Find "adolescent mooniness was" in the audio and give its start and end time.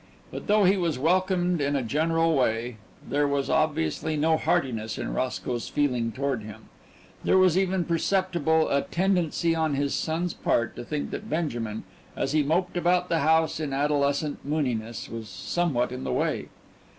13.73-15.29